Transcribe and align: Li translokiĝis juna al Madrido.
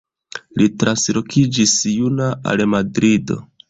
Li 0.61 0.69
translokiĝis 0.85 1.77
juna 2.01 2.35
al 2.53 2.69
Madrido. 2.77 3.45